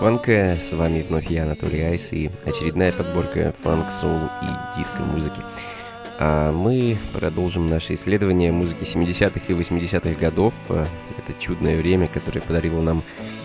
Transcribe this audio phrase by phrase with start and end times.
[0.00, 0.56] Фанка.
[0.58, 5.42] С вами вновь я, Анатолий Айс, и очередная подборка фанк, соул и диско-музыки.
[6.18, 10.54] А мы продолжим наше исследование музыки 70-х и 80-х годов.
[10.70, 13.02] Это чудное время, которое подарило нам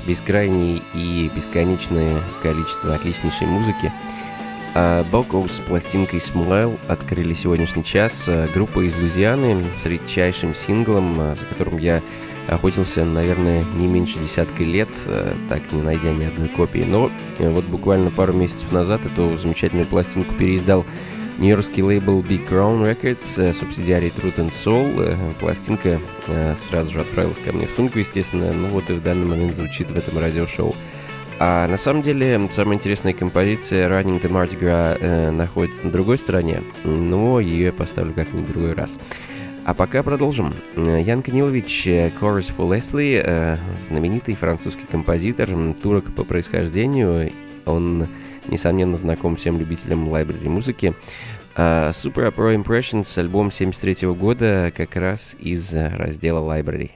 [0.07, 3.91] бескрайнее и бесконечное количество отличнейшей музыки.
[4.75, 8.29] А Бокоу с пластинкой Smile открыли сегодняшний час.
[8.53, 12.01] Группа из Лузианы с редчайшим синглом, за которым я
[12.47, 16.85] охотился, наверное, не меньше десятка лет, э, так не найдя ни одной копии.
[16.87, 20.85] Но э, вот буквально пару месяцев назад эту замечательную пластинку переиздал
[21.37, 25.33] нью-йоркский лейбл Big Crown Records, э, субсидиарий Truth and Soul.
[25.39, 25.99] Пластинка
[26.57, 29.91] сразу же отправилась ко мне в сумку, естественно, ну вот и в данный момент звучит
[29.91, 30.75] в этом радиошоу.
[31.37, 36.17] А на самом деле, самая интересная композиция Running the Mardi Gras э, находится на другой
[36.17, 38.99] стороне, но ее я поставлю как-нибудь в другой раз.
[39.65, 40.53] А пока продолжим.
[40.75, 45.49] Ян Канилович, Chorus for Leslie, знаменитый французский композитор,
[45.81, 47.31] турок по происхождению.
[47.65, 48.07] Он,
[48.47, 50.93] несомненно, знаком всем любителям лайбрери музыки.
[51.57, 56.91] Uh, Super Pro Impressions, альбом 73 года, как раз из раздела Library.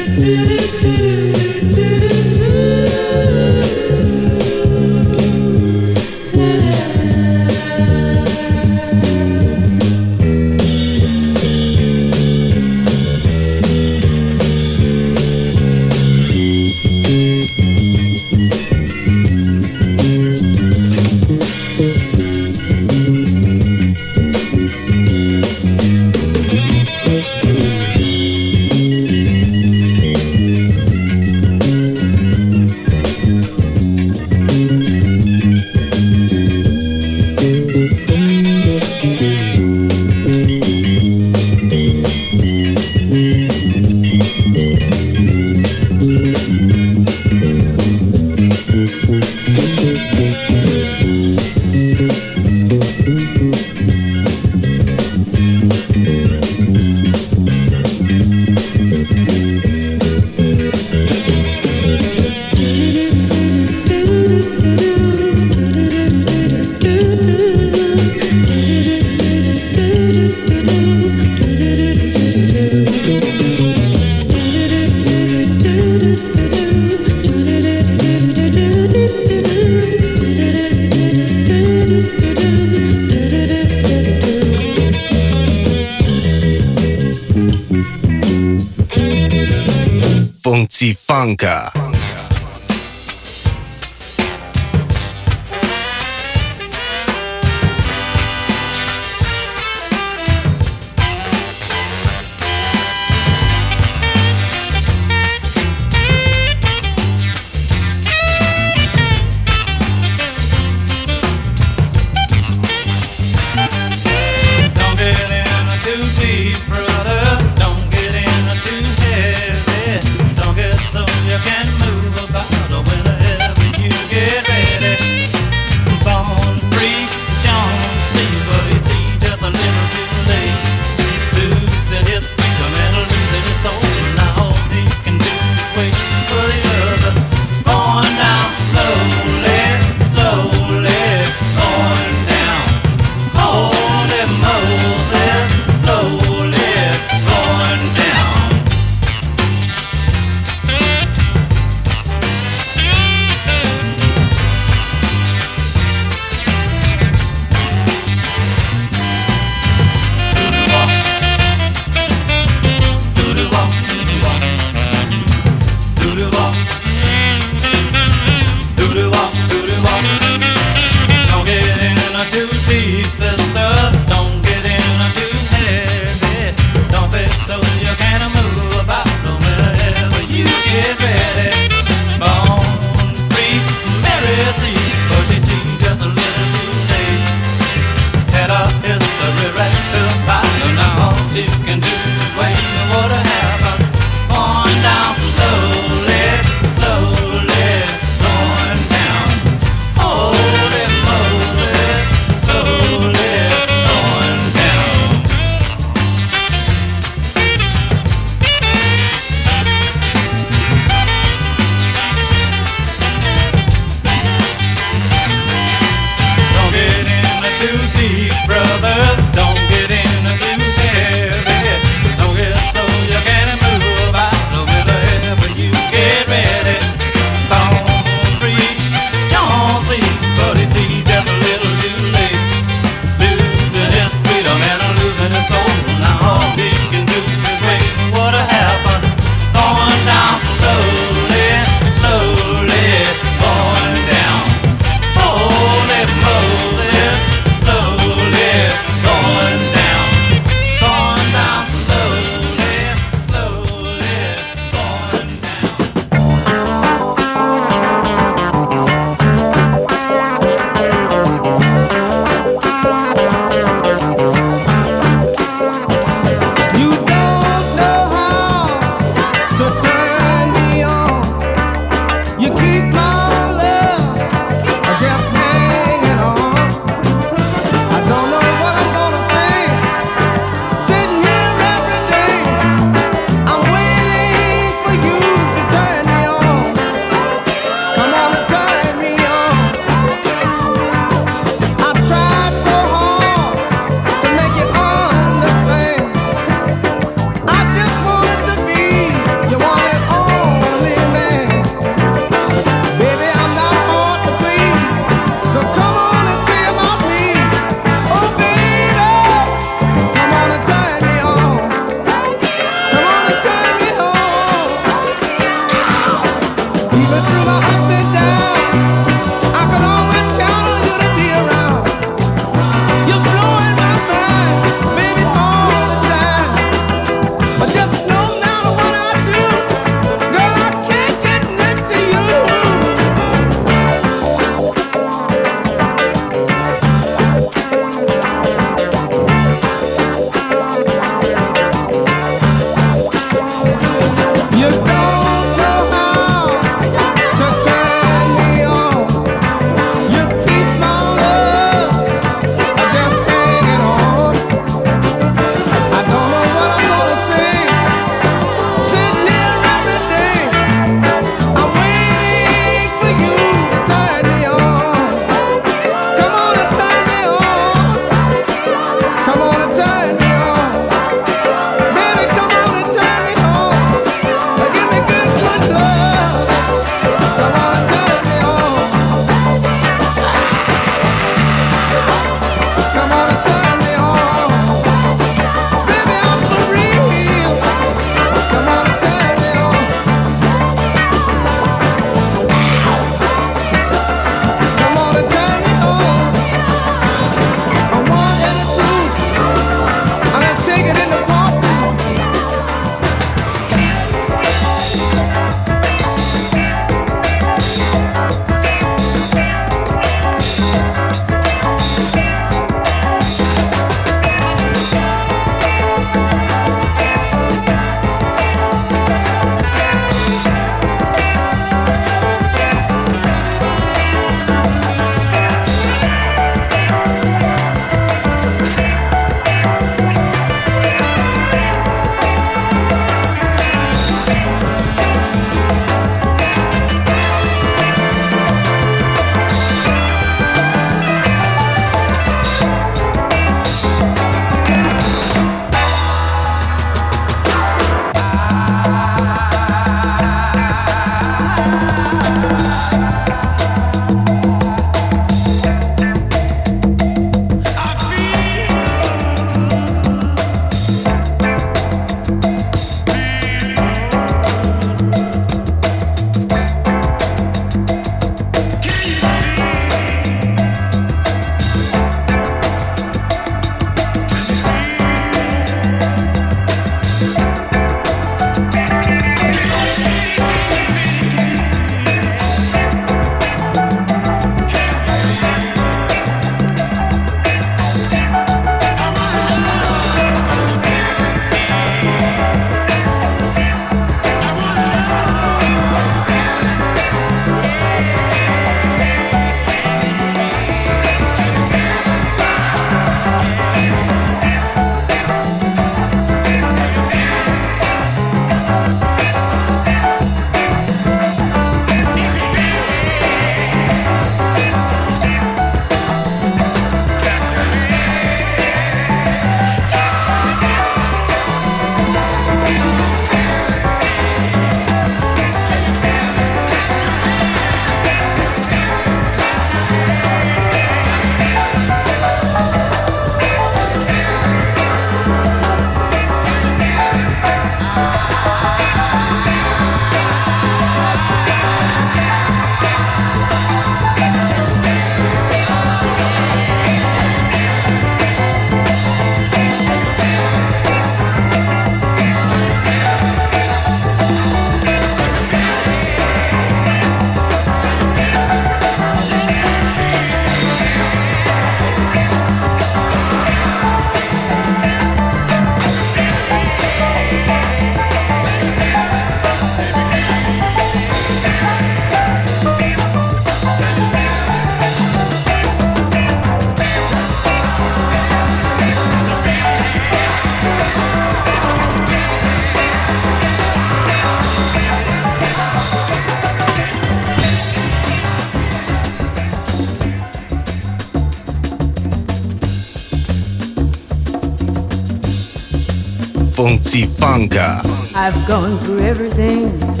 [596.61, 597.81] Funky Funka.
[598.13, 600.00] I've gone through everything.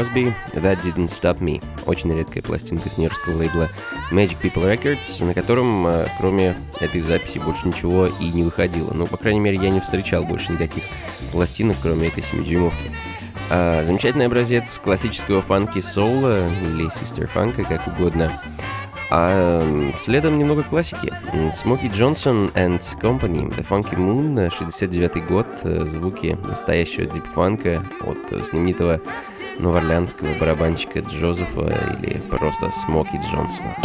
[0.00, 1.62] Crosby, That Didn't Stop Me.
[1.84, 3.68] Очень редкая пластинка с нью-йоркского лейбла
[4.10, 8.94] Magic People Records, на котором, э, кроме этой записи, больше ничего и не выходило.
[8.94, 10.84] Ну, по крайней мере, я не встречал больше никаких
[11.32, 12.90] пластинок, кроме этой 7-дюймовки.
[13.50, 18.32] А, замечательный образец классического фанки соло или систер фанка, как угодно.
[19.10, 21.12] А следом немного классики.
[21.52, 29.00] Смоки Джонсон and Company, The Funky Moon, 69 год, э, звуки настоящего дипфанка от знаменитого
[29.60, 33.76] новоорлеанского барабанщика Джозефа или просто Смоки Джонсона.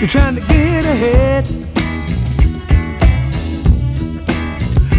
[0.00, 1.46] You're trying to get ahead.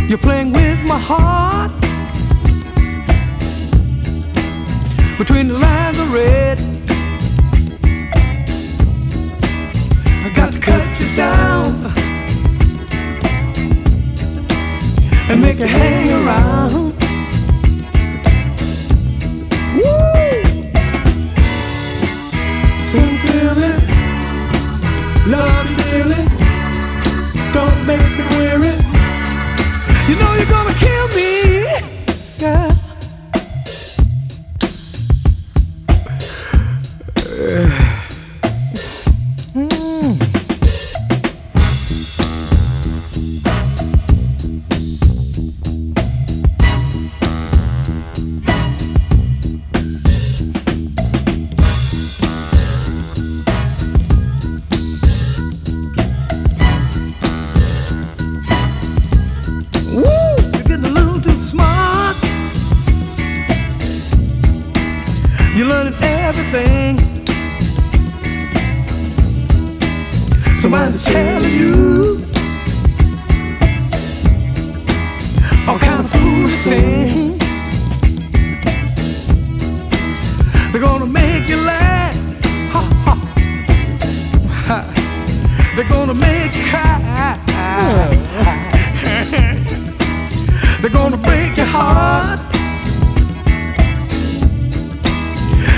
[0.09, 1.71] You're playing with my heart.
[5.17, 6.59] Between the lines of red.
[10.25, 11.85] I got to cut you down
[15.29, 16.88] and make you hang around.
[23.49, 23.71] Feeling
[25.31, 26.21] love you dearly.
[27.51, 28.73] Don't make me weary.
[30.07, 31.29] You know you're gonna kill me,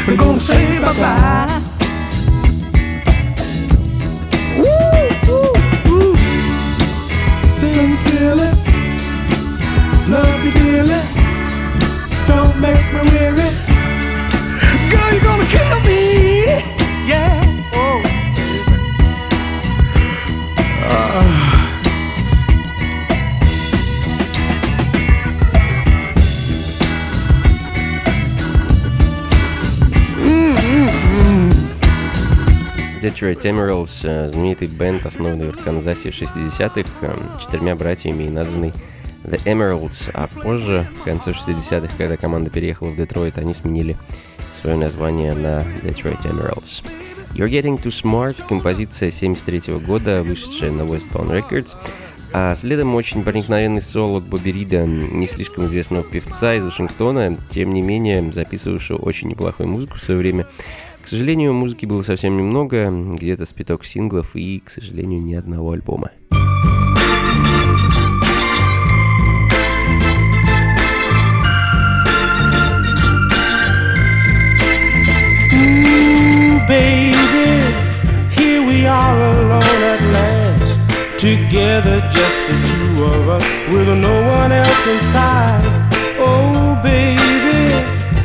[0.08, 1.51] Gonna say papai.
[33.22, 38.74] Detroit Emeralds, э, знаменитый бенд, основанный в Арканзасе в 60-х, э, четырьмя братьями и названный
[39.24, 43.96] The Emeralds, а позже, в конце 60-х, когда команда переехала в Детройт, они сменили
[44.60, 46.84] свое название на Detroit Emeralds.
[47.36, 51.78] You're Getting Too Smart, композиция 73 года, вышедшая на Westbound Records,
[52.34, 57.84] а следом очень проникновенный соло Бобби Рида, не слишком известного певца из Вашингтона, тем не
[57.84, 60.48] менее записывавшего очень неплохую музыку в свое время.
[61.04, 66.12] К сожалению, музыки было совсем немного, где-то спиток синглов и, к сожалению, ни одного альбома.
[81.22, 85.62] Together, just the two of us, with no one else inside.
[86.18, 87.76] Oh, baby,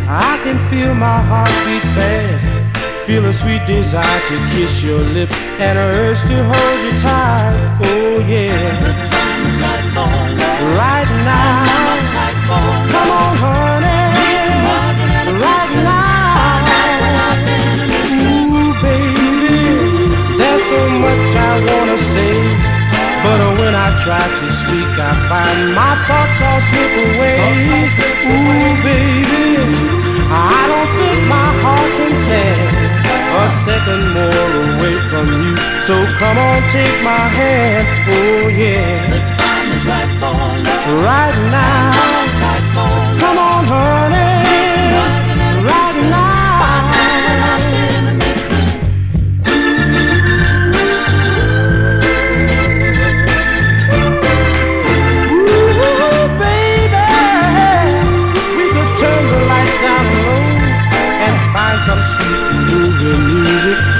[0.08, 2.55] I can feel my heart beat fast.
[3.06, 7.54] Feel a sweet desire to kiss your lips and a urge to hold you tight.
[7.86, 8.50] Oh yeah.
[9.62, 9.86] Like
[10.74, 11.62] right now.
[12.50, 14.10] Come on, honey.
[15.38, 16.66] Right now.
[18.26, 19.54] Ooh, baby.
[20.34, 22.34] There's so much I wanna say,
[23.22, 27.38] but when I try to speak, I find my thoughts all slip away.
[28.34, 29.46] Ooh, baby.
[30.26, 32.85] I don't think my heart can stand
[33.46, 35.54] a second more away from you.
[35.86, 37.86] So come on, take my hand.
[38.10, 39.10] Oh yeah.
[39.12, 40.34] The time is right for
[40.66, 41.04] love.
[41.06, 42.35] Right now.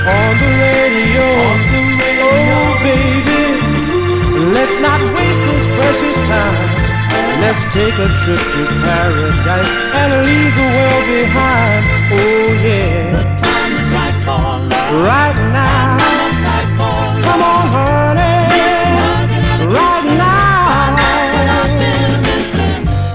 [0.06, 1.26] on the radio.
[1.50, 2.30] On the radio.
[2.30, 3.42] Oh, baby,
[4.54, 6.56] let's not waste this precious time.
[7.42, 11.82] Let's take a trip to paradise and leave the world behind.
[12.14, 13.18] Oh, yeah.
[13.18, 14.40] The time is right for
[14.70, 14.90] love.
[15.10, 15.98] Right now.
[17.26, 18.46] Come on, honey.
[19.74, 20.46] Right now.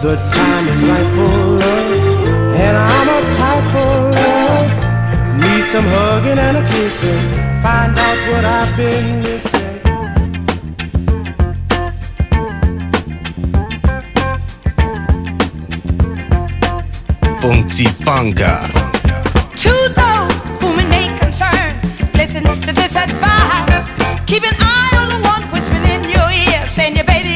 [0.01, 1.01] The time is right.
[5.89, 7.20] hugging and a kissing.
[7.62, 9.52] Find out what I've been missing.
[17.41, 18.67] Funky Funga.
[19.63, 21.74] To those whom it may concern,
[22.13, 23.88] listen to this advice.
[24.28, 27.31] Keep an eye on the one whispering in your ear, saying your baby.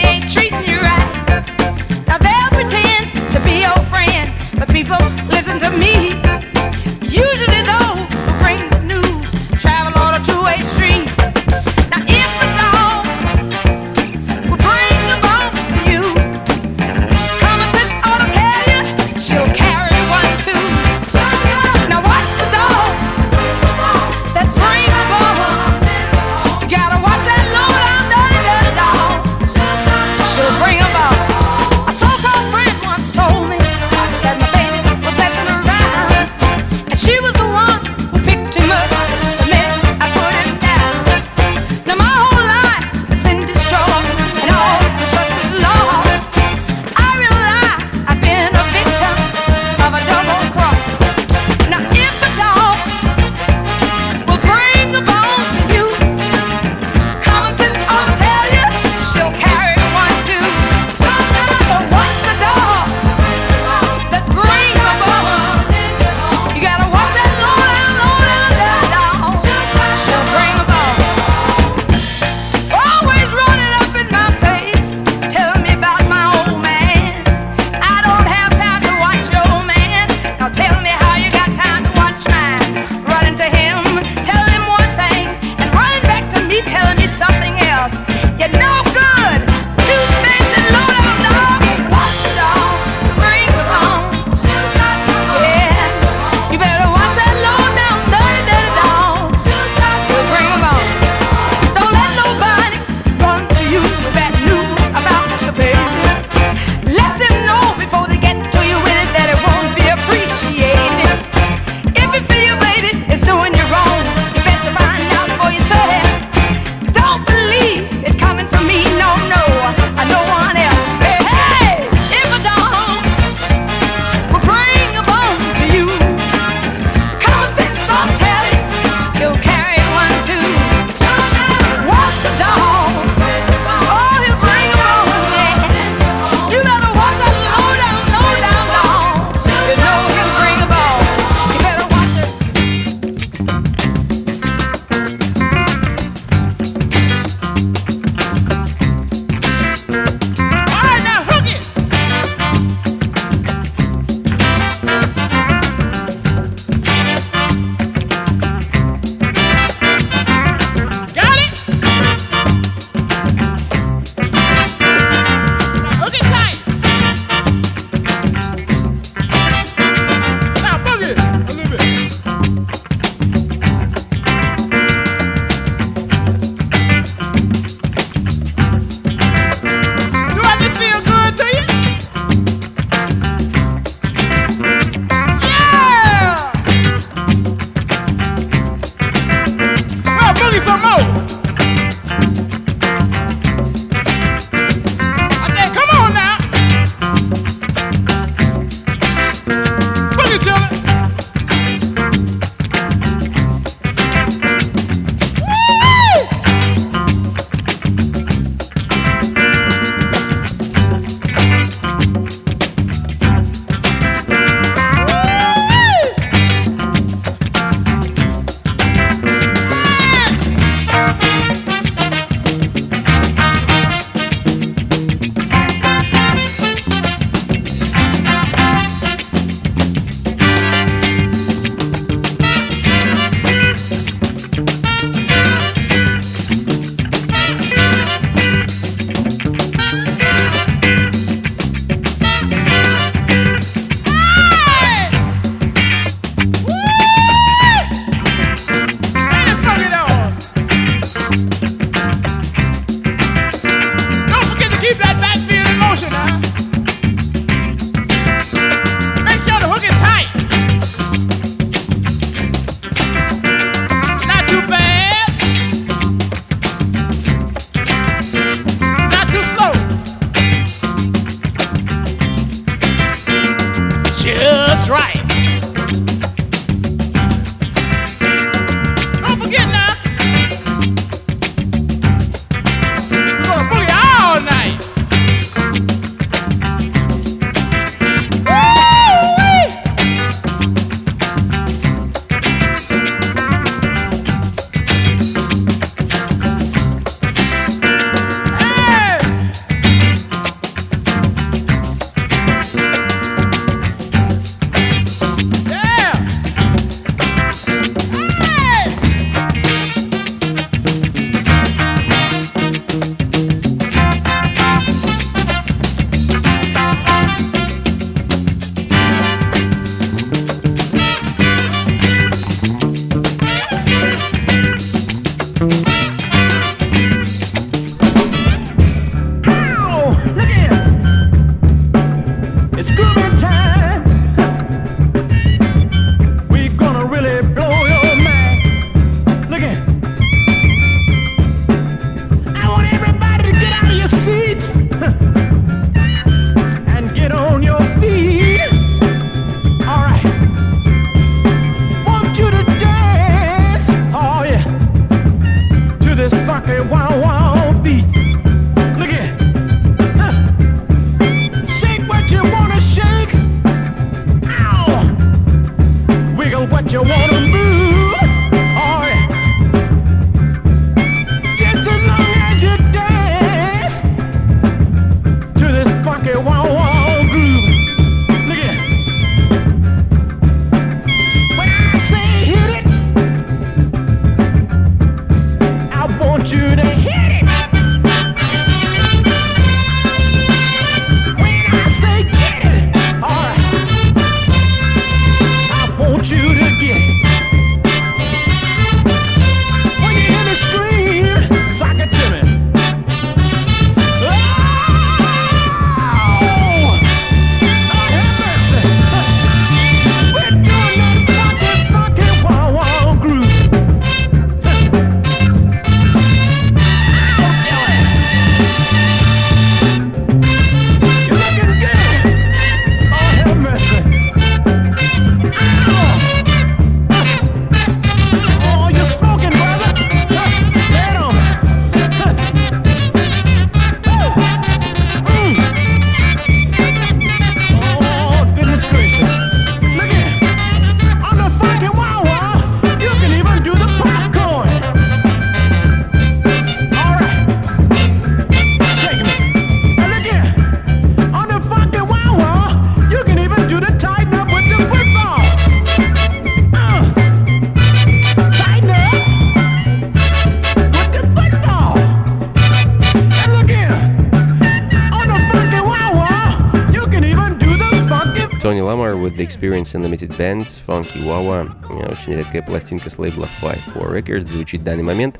[469.33, 471.71] Experience Unlimited Band, Funky Wawa.
[472.11, 475.39] Очень редкая пластинка с лейбла Five Four Records звучит в данный момент.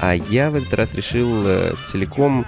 [0.00, 2.44] А я в этот раз решил э, целиком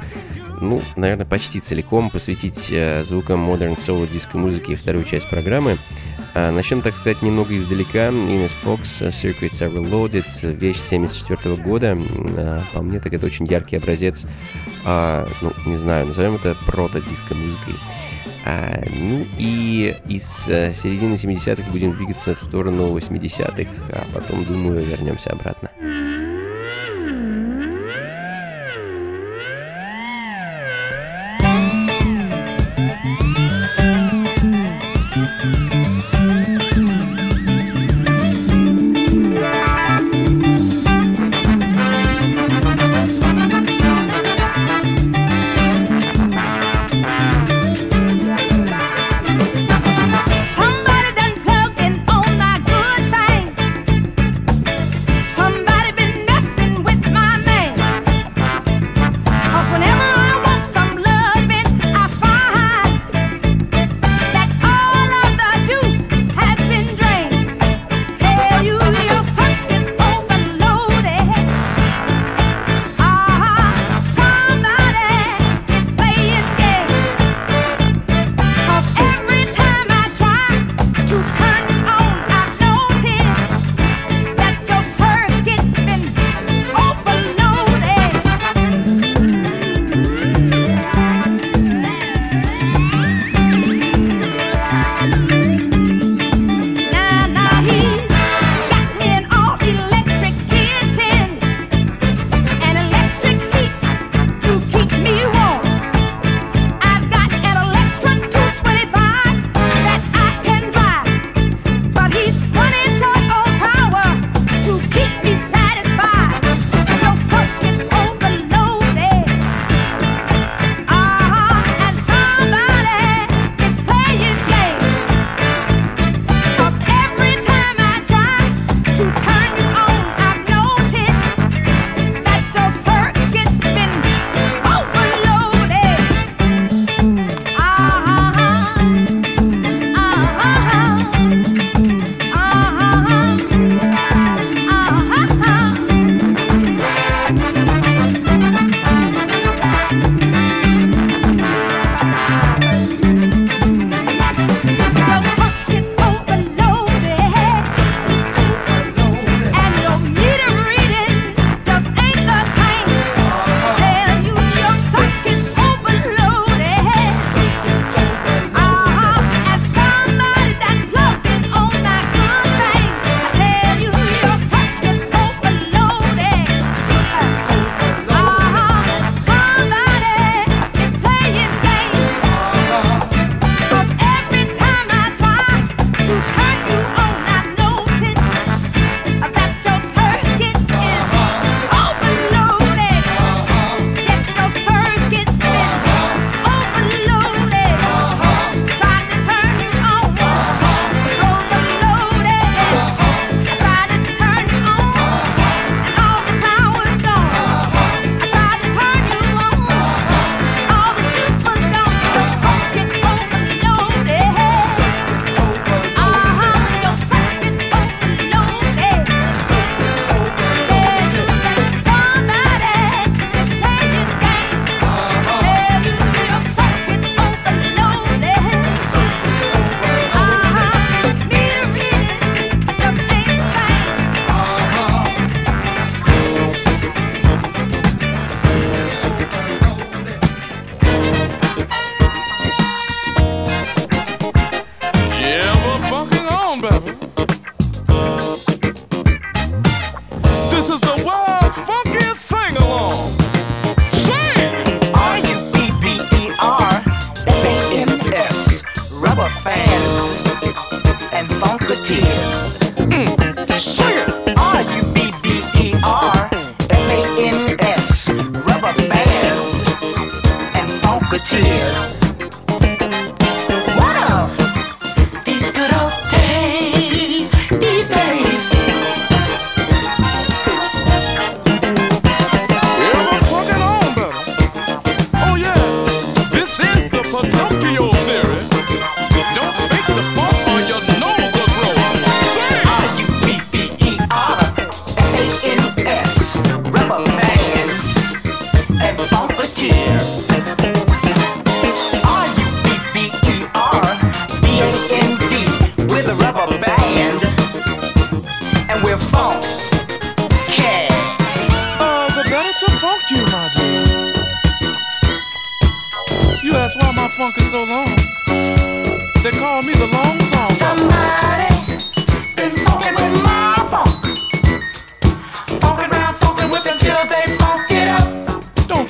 [0.60, 5.78] ну, наверное, почти целиком посвятить э, звукам Modern Soul диско музыки вторую часть программы.
[6.34, 8.08] А, начнем, так сказать, немного издалека.
[8.08, 11.96] Ines Fox, Circuits Are Reloaded, вещь 74 года.
[12.36, 14.26] А, по мне, так это очень яркий образец,
[14.84, 17.74] а, ну, не знаю, назовем это прото-диско музыкой.
[18.46, 24.82] А, ну и из а, середины 70-х будем двигаться в сторону 80-х, а потом, думаю,
[24.82, 25.70] вернемся обратно.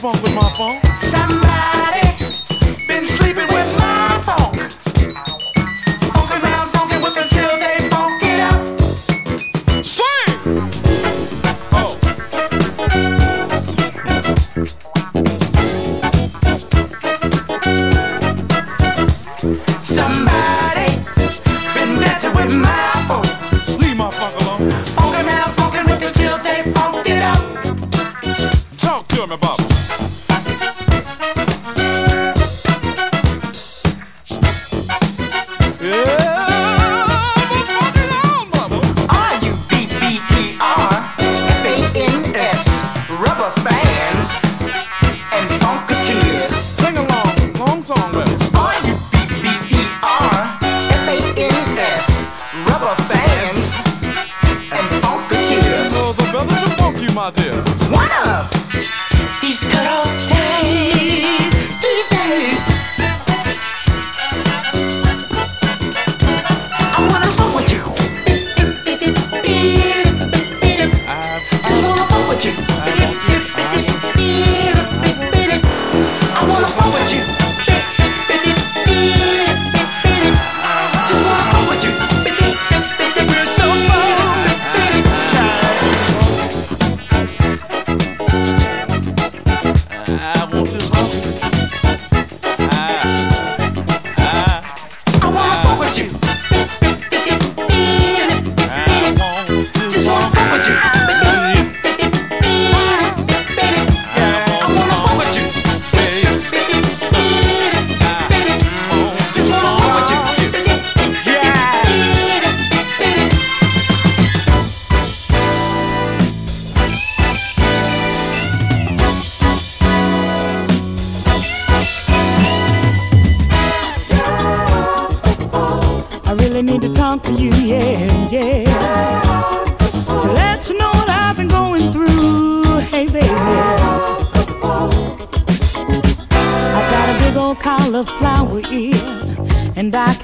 [0.05, 0.84] Funk with my funk.
[0.98, 1.43] Somebody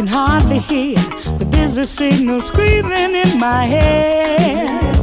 [0.00, 0.96] can hardly hear
[1.36, 4.96] the busy signal screaming in my head.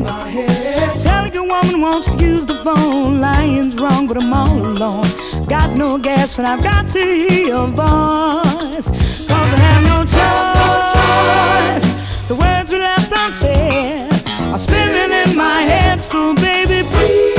[1.04, 5.06] Telling a woman wants to use the phone, lying's wrong, but I'm all alone.
[5.46, 8.88] Got no gas, and I've got to hear your voice.
[9.28, 11.88] Cause I have no choice.
[12.30, 14.12] The words we left unsaid
[14.52, 17.38] are spinning in my head, so baby, please.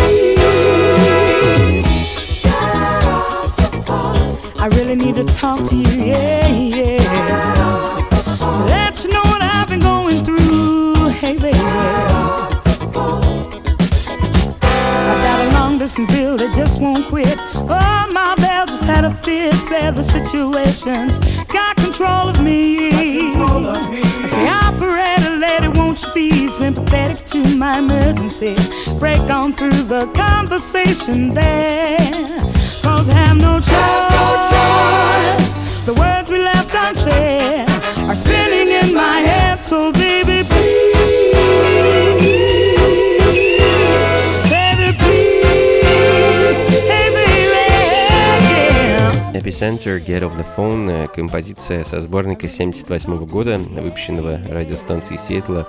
[4.61, 6.68] I really need to talk to you, yeah.
[16.79, 17.37] Just won't quit.
[17.55, 19.55] Oh, my bell just had a fit.
[19.55, 22.91] Said the situation's got control of me.
[22.91, 28.57] I say, operator lady, won't you be sympathetic to my emergency?
[28.99, 31.99] Break on through the conversation there.
[32.83, 34.67] Cause I have no choice.
[35.87, 37.69] The words we left unsaid
[38.09, 39.61] are spinning in my head.
[39.63, 40.78] So, baby, please.
[49.49, 55.67] Epicenter Get Off The Phone э,– композиция со сборника 78 года, выпущенного радиостанцией Сиэтла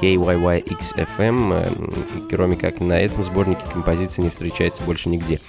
[0.00, 1.52] KYYXFM.
[1.52, 5.40] Э, Кроме как на этом сборнике композиция не встречается больше нигде.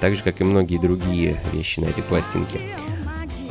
[0.00, 2.58] Так же, как и многие другие вещи на этой пластинке.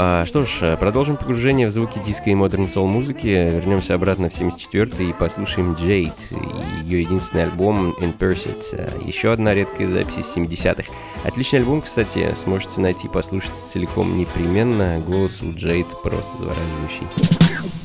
[0.04, 3.28] А, что ж, э, продолжим погружение в звуки диска и модерн сол музыки.
[3.28, 8.64] Вернемся обратно в 74 и послушаем Джейд и ее единственный альбом In Pursuit.
[8.72, 10.92] Э, Еще одна редкая запись из 70-х.
[11.24, 15.00] Отличный альбом, кстати, сможете найти и послушать целиком непременно.
[15.06, 17.81] Голос у Джейд просто завораживающий.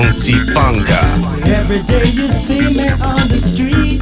[0.00, 1.00] Funka.
[1.46, 4.00] Every day you see me on the street.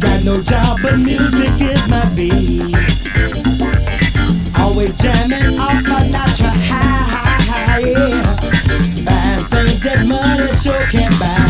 [0.00, 2.74] Got no job, but music is my beat.
[4.58, 8.36] Always jamming off my natural high, high, high, yeah.
[9.04, 11.45] Buying things that money sure can buy.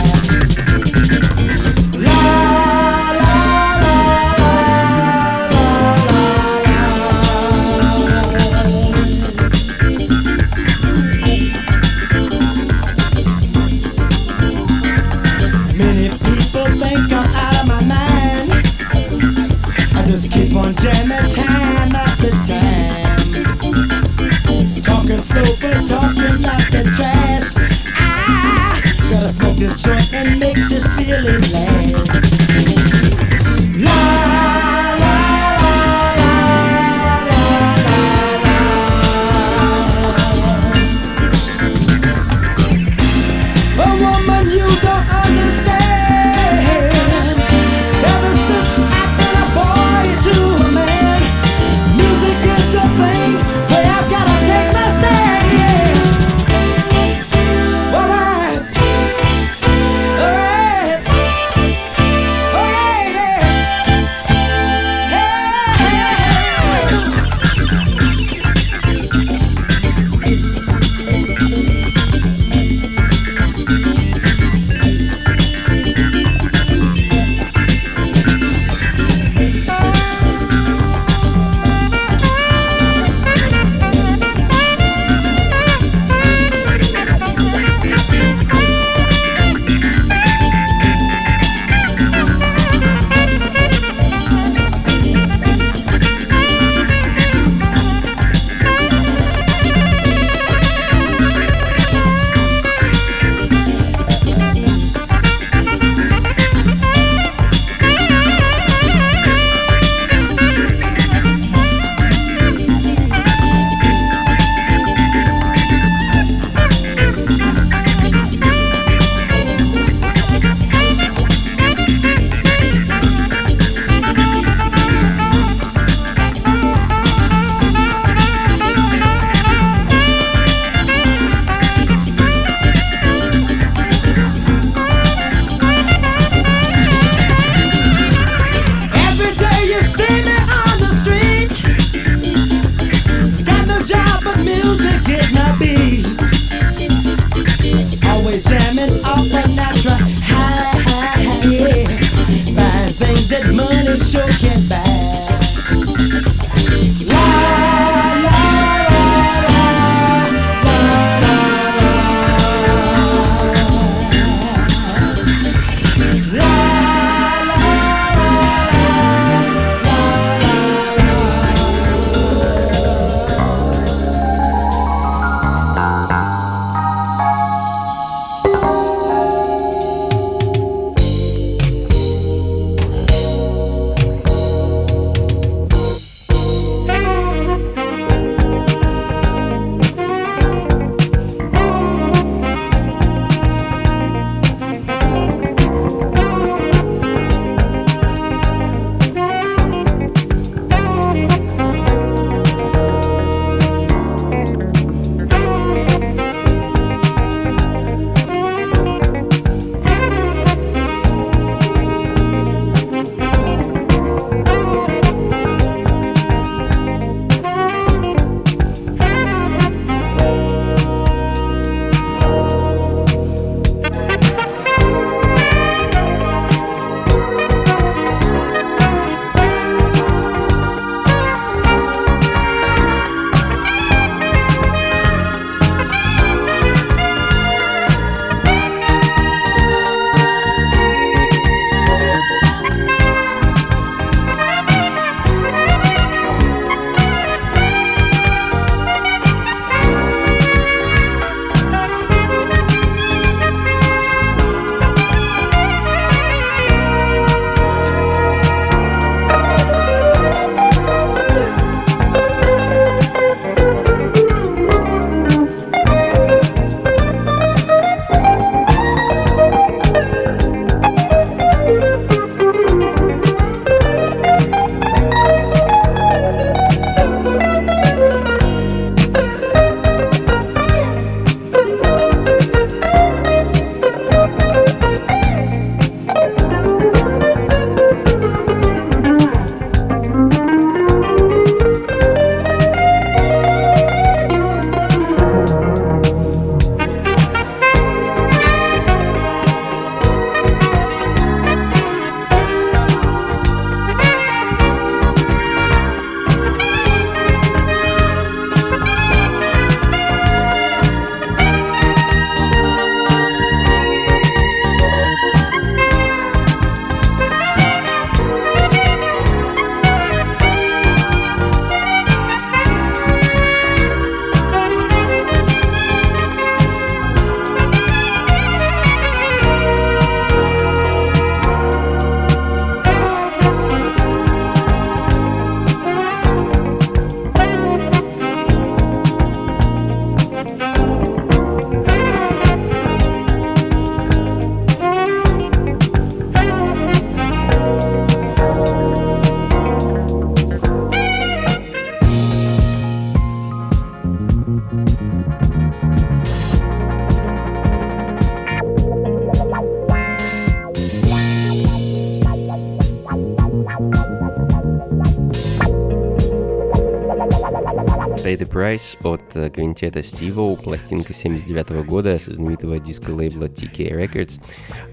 [368.37, 374.41] The Price от э, квинтета Стиво, пластинка 79 года со знаменитого диско-лейбла TK Records.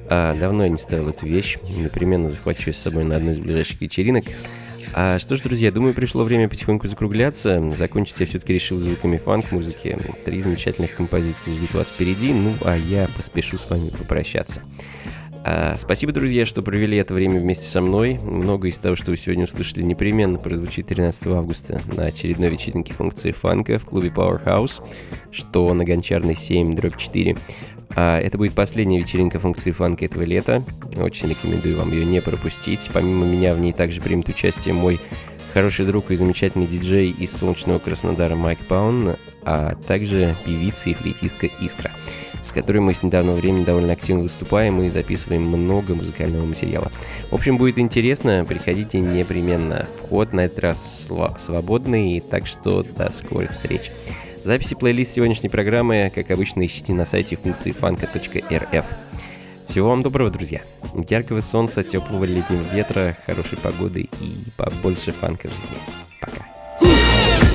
[0.10, 3.40] А, давно я не ставил эту вещь, непременно захвачу ее с собой на одну из
[3.40, 4.26] ближайших вечеринок.
[4.96, 7.74] А что ж, друзья, думаю, пришло время потихоньку закругляться.
[7.74, 9.98] Закончить я все-таки решил звуками фанк-музыки.
[10.24, 14.62] Три замечательных композиции ждут вас впереди, ну а я поспешу с вами попрощаться.
[15.46, 18.18] А, спасибо, друзья, что провели это время вместе со мной.
[18.24, 23.32] Много из того, что вы сегодня услышали, непременно прозвучит 13 августа на очередной вечеринке функции
[23.32, 24.82] фанка в клубе Powerhouse,
[25.32, 27.38] что на Гончарной 7, дробь 4.
[27.96, 30.64] А, это будет последняя вечеринка функции фанка этого лета.
[30.96, 32.90] Очень рекомендую вам ее не пропустить.
[32.94, 34.98] Помимо меня в ней также примет участие мой
[35.54, 41.48] хороший друг и замечательный диджей из солнечного Краснодара Майк Паун, а также певица и флейтистка
[41.60, 41.92] Искра
[42.44, 46.92] с которой мы с недавнего времени довольно активно выступаем и записываем много музыкального материала.
[47.32, 49.88] В общем, будет интересно, приходите непременно.
[49.98, 53.92] Вход на этот раз свободный, так что до скорых встреч.
[54.44, 58.86] Записи плейлист сегодняшней программы, как обычно, ищите на сайте функции фанка.рф.
[59.70, 60.62] Всего вам доброго, друзья.
[61.08, 65.78] Яркого солнца, теплого летнего ветра, хорошей погоды и побольше фанка в жизни.
[66.20, 67.53] Пока.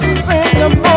[0.00, 0.28] Think
[0.58, 0.87] about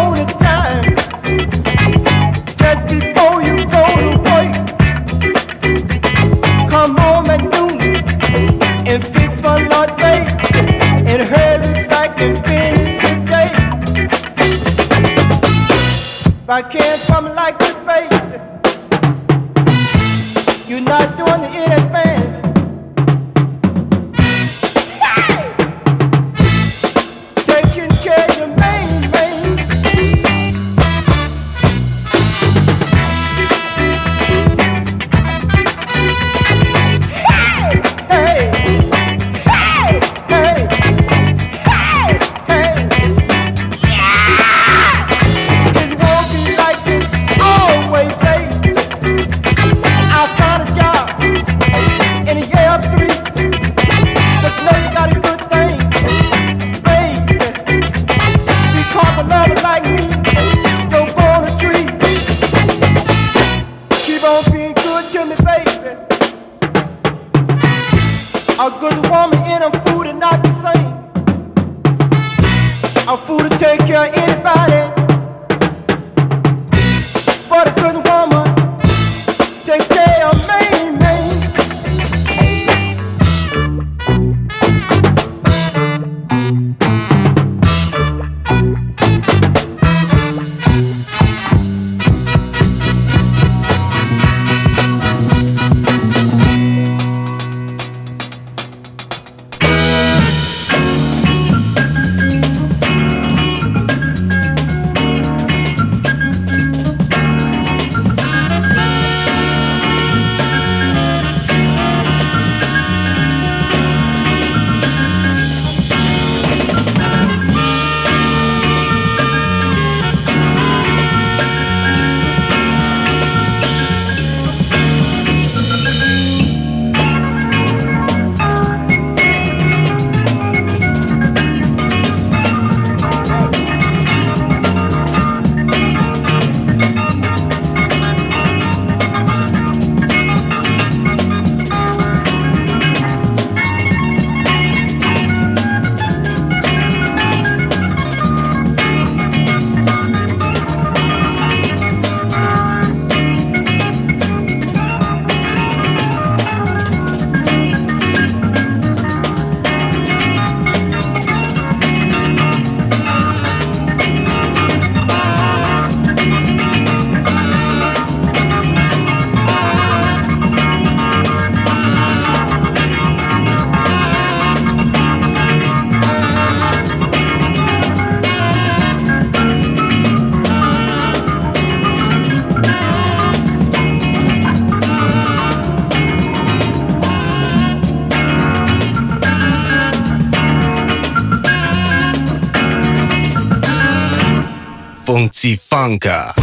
[195.22, 196.34] Funky Funka.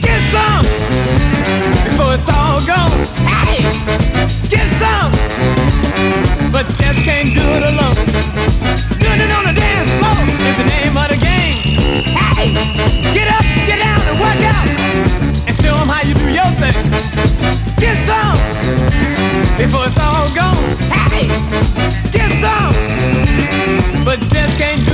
[0.00, 0.64] Get some
[1.82, 3.02] before it's all gone.
[3.26, 3.66] Hey,
[4.48, 5.10] get some,
[6.52, 7.96] but just can't do it alone.
[9.02, 11.58] Doing it on the dance floor is the name of the game.
[12.14, 12.54] Hey,
[13.12, 14.68] get up, get down, and work out,
[15.48, 16.78] and show 'em how you do your thing.
[17.82, 18.38] Get some
[19.58, 20.62] before it's all gone.
[21.10, 21.26] Hey,
[22.12, 22.72] get some,
[24.04, 24.91] but just can't